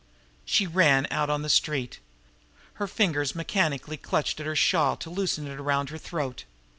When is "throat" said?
5.99-6.45